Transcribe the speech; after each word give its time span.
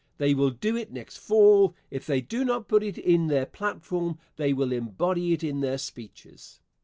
They 0.17 0.33
will 0.33 0.49
do 0.49 0.75
it 0.75 0.91
next 0.91 1.17
fall. 1.17 1.75
If 1.91 2.07
they 2.07 2.21
do 2.21 2.43
not 2.43 2.67
put 2.67 2.81
it 2.81 2.97
in 2.97 3.27
their 3.27 3.45
platform 3.45 4.17
they 4.35 4.51
will 4.51 4.71
embody 4.71 5.31
it 5.31 5.43
in 5.43 5.59
their 5.59 5.77
speeches. 5.77 6.59